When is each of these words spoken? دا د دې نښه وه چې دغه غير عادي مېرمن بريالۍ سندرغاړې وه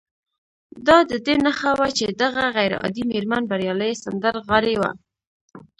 دا 0.87 0.97
د 1.09 1.11
دې 1.25 1.35
نښه 1.45 1.71
وه 1.79 1.87
چې 1.97 2.05
دغه 2.21 2.43
غير 2.55 2.71
عادي 2.81 3.03
مېرمن 3.11 3.43
بريالۍ 3.51 3.93
سندرغاړې 4.03 4.75
وه 4.81 4.91